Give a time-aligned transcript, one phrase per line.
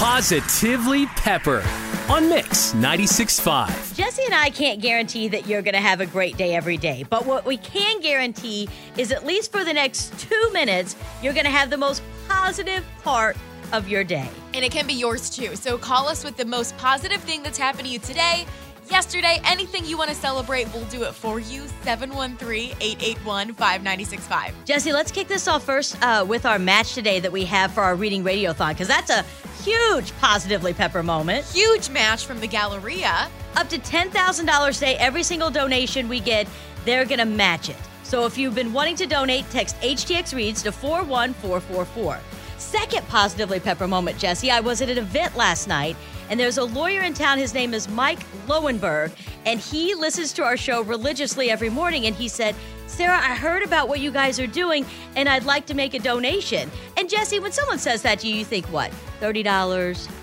[0.00, 1.62] Positively Pepper
[2.08, 3.94] on Mix 96.5.
[3.94, 7.04] Jesse and I can't guarantee that you're going to have a great day every day,
[7.10, 11.44] but what we can guarantee is at least for the next two minutes, you're going
[11.44, 13.36] to have the most positive part
[13.74, 14.30] of your day.
[14.54, 15.54] And it can be yours too.
[15.54, 18.46] So call us with the most positive thing that's happened to you today,
[18.90, 21.66] yesterday, anything you want to celebrate, we'll do it for you.
[21.82, 24.64] 713 881 5965.
[24.64, 27.82] Jesse, let's kick this off first uh, with our match today that we have for
[27.82, 29.24] our Reading Radiothon, because that's a
[29.62, 31.44] huge Positively Pepper moment.
[31.46, 33.28] Huge match from the Galleria.
[33.56, 34.96] Up to $10,000 today.
[34.96, 36.48] Every single donation we get,
[36.84, 37.76] they're going to match it.
[38.02, 42.18] So if you've been wanting to donate, text HTX Reads to 41444.
[42.58, 44.50] Second Positively Pepper moment, Jesse.
[44.50, 45.96] I was at an event last night,
[46.30, 47.36] and there's a lawyer in town.
[47.38, 49.12] His name is Mike Lowenberg,
[49.44, 52.06] and he listens to our show religiously every morning.
[52.06, 52.54] And he said,
[52.86, 54.86] Sarah, I heard about what you guys are doing,
[55.16, 56.70] and I'd like to make a donation.
[56.96, 58.90] And Jesse, when someone says that to you, you think what?
[59.20, 59.44] $30?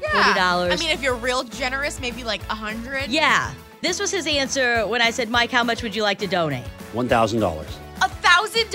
[0.00, 0.08] Yeah.
[0.08, 0.72] $40?
[0.72, 3.52] I mean, if you're real generous, maybe like a 100 yeah.
[3.80, 6.64] This was his answer when I said, Mike, how much would you like to donate?
[6.94, 7.64] $1,000.
[8.02, 8.70] A thousand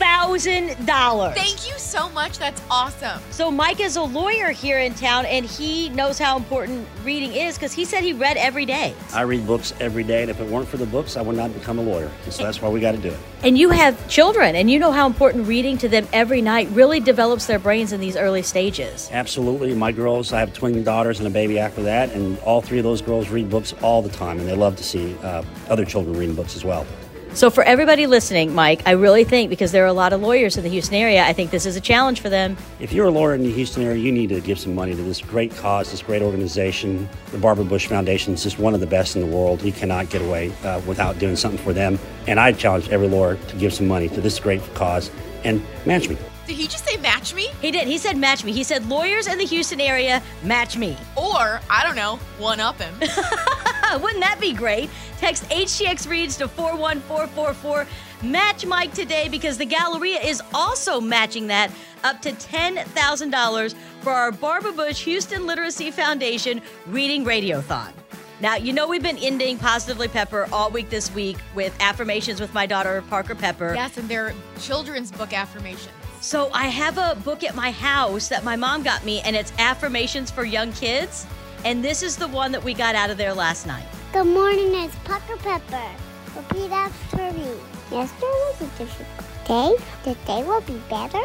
[0.00, 0.46] dollars?
[0.46, 1.34] One thousand dollars.
[1.34, 2.38] Thank you so much.
[2.38, 3.20] That's awesome.
[3.30, 7.56] So Mike is a lawyer here in town, and he knows how important reading is
[7.56, 8.94] because he said he read every day.
[9.12, 11.52] I read books every day, and if it weren't for the books, I would not
[11.52, 12.10] become a lawyer.
[12.24, 13.18] And so that's why we got to do it.
[13.42, 17.00] And you have children, and you know how important reading to them every night really
[17.00, 19.08] develops their brains in these early stages.
[19.12, 19.74] Absolutely.
[19.74, 22.84] My girls, I have twin daughters and a baby after that, and all three of
[22.84, 26.16] those girls read books all the time, and they love to see uh, other children
[26.16, 26.86] reading books as well.
[27.32, 30.56] So, for everybody listening, Mike, I really think because there are a lot of lawyers
[30.56, 32.56] in the Houston area, I think this is a challenge for them.
[32.80, 35.02] If you're a lawyer in the Houston area, you need to give some money to
[35.02, 37.08] this great cause, this great organization.
[37.30, 39.62] The Barbara Bush Foundation is just one of the best in the world.
[39.62, 42.00] You cannot get away uh, without doing something for them.
[42.26, 45.12] And I challenge every lawyer to give some money to this great cause
[45.44, 46.16] and match me.
[46.48, 47.46] Did he just say match me?
[47.62, 47.86] He did.
[47.86, 48.50] He said match me.
[48.50, 50.96] He said lawyers in the Houston area, match me.
[51.16, 52.92] Or, I don't know, one up him.
[53.98, 54.90] Wouldn't that be great?
[55.18, 57.86] Text HTX Reads to 41444.
[58.22, 61.70] Match Mike today because the Galleria is also matching that
[62.04, 67.92] up to $10,000 for our Barbara Bush Houston Literacy Foundation Reading Radiothon.
[68.40, 72.54] Now, you know we've been ending Positively Pepper all week this week with affirmations with
[72.54, 73.74] my daughter, Parker Pepper.
[73.74, 75.90] yes, and they're children's book affirmations.
[76.22, 79.52] So I have a book at my house that my mom got me, and it's
[79.58, 81.26] affirmations for young kids.
[81.64, 83.84] And this is the one that we got out of there last night.
[84.12, 85.90] Good morning, it's Pucker Pepper.
[86.34, 87.52] Repeat after me.
[87.90, 89.76] Yesterday was a difficult day.
[90.04, 91.20] Today will be better.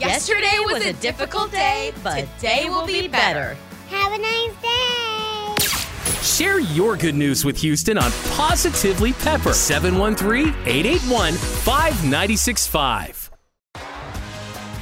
[0.00, 3.56] Yesterday was a difficult day, but today will be better.
[3.88, 6.18] Have a nice day.
[6.22, 9.52] Share your good news with Houston on Positively Pepper.
[9.52, 13.27] 713 881 5965.